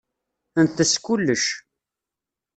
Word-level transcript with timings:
Ntess 0.63 0.93
kullec. 1.05 1.45